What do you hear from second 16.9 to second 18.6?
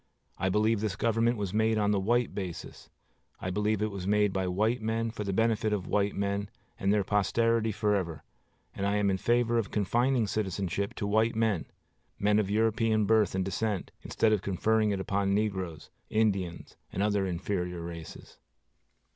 and other inferior races.